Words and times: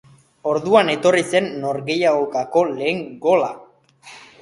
Orduan 0.51 0.89
etorri 0.93 1.25
zen 1.35 1.51
norgehiagokako 1.67 2.67
lehen 2.73 3.07
gola. 3.31 3.55